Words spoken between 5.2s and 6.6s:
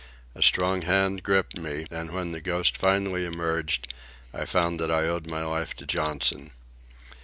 my life to Johnson.